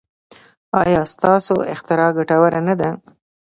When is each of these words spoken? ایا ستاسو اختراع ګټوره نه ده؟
ایا 0.81 1.01
ستاسو 1.13 1.55
اختراع 1.73 2.09
ګټوره 2.17 2.59
نه 2.67 2.75
ده؟ 2.79 2.89